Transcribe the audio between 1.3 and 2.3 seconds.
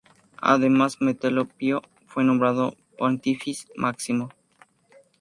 Pío fue